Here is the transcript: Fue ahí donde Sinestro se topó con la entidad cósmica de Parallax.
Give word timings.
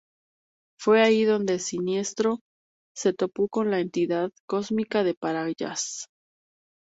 Fue 0.79 1.03
ahí 1.03 1.25
donde 1.25 1.59
Sinestro 1.59 2.39
se 2.97 3.13
topó 3.13 3.47
con 3.49 3.69
la 3.69 3.81
entidad 3.81 4.31
cósmica 4.47 5.03
de 5.03 5.13
Parallax. 5.13 6.07